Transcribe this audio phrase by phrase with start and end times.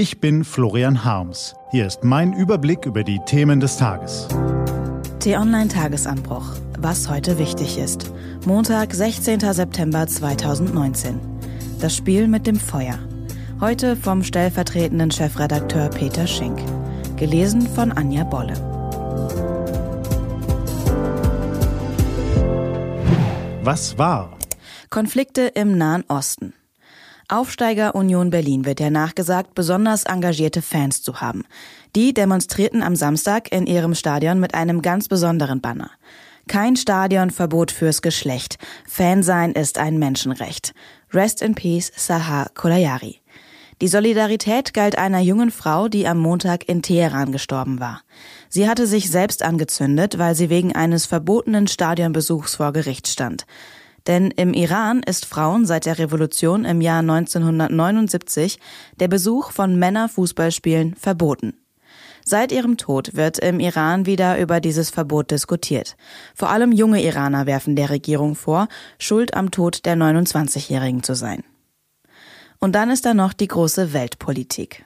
[0.00, 1.54] Ich bin Florian Harms.
[1.72, 4.28] Hier ist mein Überblick über die Themen des Tages.
[5.18, 6.54] T-Online Tagesanbruch.
[6.78, 8.10] Was heute wichtig ist.
[8.46, 9.40] Montag, 16.
[9.40, 11.20] September 2019.
[11.82, 12.98] Das Spiel mit dem Feuer.
[13.60, 16.58] Heute vom stellvertretenden Chefredakteur Peter Schenk.
[17.18, 18.54] Gelesen von Anja Bolle.
[23.62, 24.38] Was war?
[24.88, 26.54] Konflikte im Nahen Osten.
[27.30, 31.44] Aufsteiger Union Berlin wird ja nachgesagt, besonders engagierte Fans zu haben.
[31.94, 35.92] Die demonstrierten am Samstag in ihrem Stadion mit einem ganz besonderen Banner.
[36.48, 38.58] Kein Stadionverbot fürs Geschlecht.
[38.88, 40.74] Fan sein ist ein Menschenrecht.
[41.12, 43.20] Rest in Peace, Sahar Kolayari.
[43.80, 48.02] Die Solidarität galt einer jungen Frau, die am Montag in Teheran gestorben war.
[48.48, 53.46] Sie hatte sich selbst angezündet, weil sie wegen eines verbotenen Stadionbesuchs vor Gericht stand.
[54.06, 58.58] Denn im Iran ist Frauen seit der Revolution im Jahr 1979
[58.98, 61.54] der Besuch von Männerfußballspielen verboten.
[62.24, 65.96] Seit ihrem Tod wird im Iran wieder über dieses Verbot diskutiert.
[66.34, 71.42] Vor allem junge Iraner werfen der Regierung vor, schuld am Tod der 29-Jährigen zu sein.
[72.58, 74.84] Und dann ist da noch die große Weltpolitik.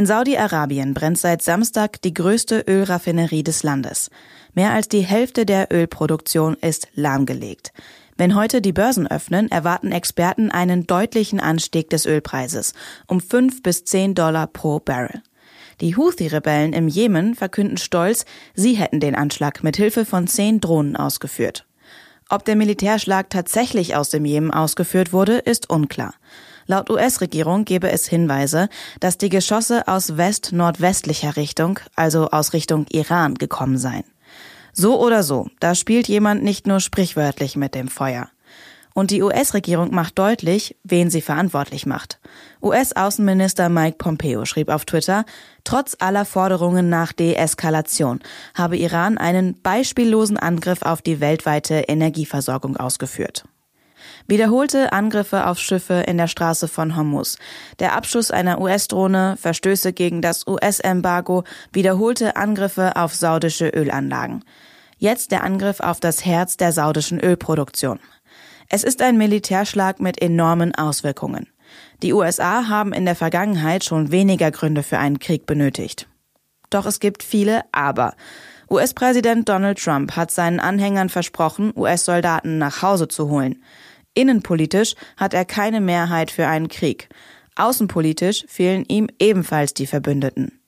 [0.00, 4.08] In Saudi-Arabien brennt seit Samstag die größte Ölraffinerie des Landes.
[4.54, 7.70] Mehr als die Hälfte der Ölproduktion ist lahmgelegt.
[8.16, 12.72] Wenn heute die Börsen öffnen, erwarten Experten einen deutlichen Anstieg des Ölpreises
[13.08, 15.20] um 5 bis 10 Dollar pro Barrel.
[15.82, 20.96] Die Houthi-Rebellen im Jemen verkünden stolz, sie hätten den Anschlag mit Hilfe von zehn Drohnen
[20.96, 21.66] ausgeführt.
[22.30, 26.14] Ob der Militärschlag tatsächlich aus dem Jemen ausgeführt wurde, ist unklar.
[26.70, 28.68] Laut US-Regierung gebe es Hinweise,
[29.00, 34.04] dass die Geschosse aus west-nordwestlicher Richtung, also aus Richtung Iran, gekommen seien.
[34.72, 38.28] So oder so, da spielt jemand nicht nur sprichwörtlich mit dem Feuer.
[38.94, 42.20] Und die US-Regierung macht deutlich, wen sie verantwortlich macht.
[42.62, 45.24] US-Außenminister Mike Pompeo schrieb auf Twitter,
[45.64, 48.20] trotz aller Forderungen nach Deeskalation
[48.54, 53.42] habe Iran einen beispiellosen Angriff auf die weltweite Energieversorgung ausgeführt.
[54.26, 57.38] Wiederholte Angriffe auf Schiffe in der Straße von Hormuz,
[57.78, 64.44] der Abschuss einer US-Drohne, Verstöße gegen das US-Embargo, wiederholte Angriffe auf saudische Ölanlagen.
[64.98, 68.00] Jetzt der Angriff auf das Herz der saudischen Ölproduktion.
[68.68, 71.48] Es ist ein Militärschlag mit enormen Auswirkungen.
[72.02, 76.06] Die USA haben in der Vergangenheit schon weniger Gründe für einen Krieg benötigt.
[76.70, 78.14] Doch es gibt viele Aber.
[78.72, 83.64] US-Präsident Donald Trump hat seinen Anhängern versprochen, US-Soldaten nach Hause zu holen.
[84.14, 87.08] Innenpolitisch hat er keine Mehrheit für einen Krieg.
[87.56, 90.60] Außenpolitisch fehlen ihm ebenfalls die Verbündeten.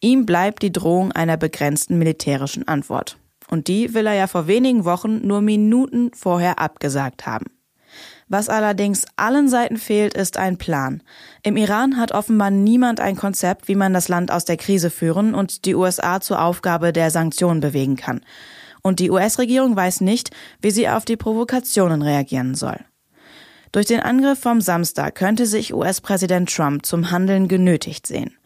[0.00, 3.16] Ihm bleibt die Drohung einer begrenzten militärischen Antwort.
[3.48, 7.46] Und die will er ja vor wenigen Wochen nur Minuten vorher abgesagt haben.
[8.28, 11.00] Was allerdings allen Seiten fehlt, ist ein Plan.
[11.44, 15.32] Im Iran hat offenbar niemand ein Konzept, wie man das Land aus der Krise führen
[15.32, 18.22] und die USA zur Aufgabe der Sanktionen bewegen kann.
[18.82, 22.80] Und die US-Regierung weiß nicht, wie sie auf die Provokationen reagieren soll.
[23.70, 28.36] Durch den Angriff vom Samstag könnte sich US-Präsident Trump zum Handeln genötigt sehen.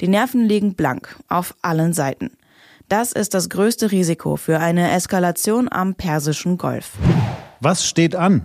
[0.00, 2.30] Die Nerven liegen blank auf allen Seiten.
[2.88, 6.92] Das ist das größte Risiko für eine Eskalation am Persischen Golf.
[7.60, 8.42] Was steht an?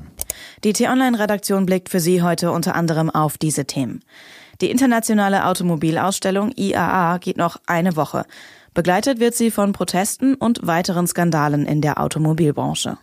[0.63, 3.99] Die T-Online-Redaktion blickt für Sie heute unter anderem auf diese Themen.
[4.61, 8.25] Die internationale Automobilausstellung IAA geht noch eine Woche.
[8.73, 12.97] Begleitet wird sie von Protesten und weiteren Skandalen in der Automobilbranche.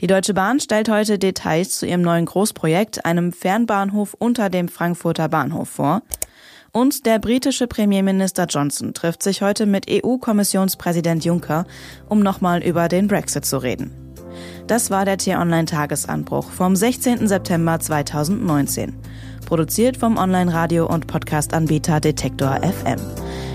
[0.00, 5.28] Die Deutsche Bahn stellt heute Details zu ihrem neuen Großprojekt, einem Fernbahnhof unter dem Frankfurter
[5.28, 6.02] Bahnhof vor.
[6.70, 11.66] Und der britische Premierminister Johnson trifft sich heute mit EU-Kommissionspräsident Juncker,
[12.08, 14.07] um nochmal über den Brexit zu reden.
[14.68, 17.26] Das war der T-Online-Tagesanbruch vom 16.
[17.26, 18.92] September 2019.
[19.46, 23.00] Produziert vom Online-Radio- und Podcast-Anbieter Detektor FM.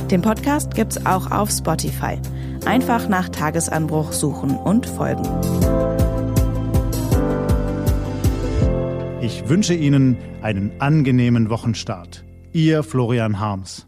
[0.10, 2.18] Den Podcast gibt's auch auf Spotify.
[2.66, 5.22] Einfach nach Tagesanbruch suchen und folgen.
[9.22, 12.26] Ich wünsche Ihnen einen angenehmen Wochenstart.
[12.54, 13.86] Ihr Florian Harms.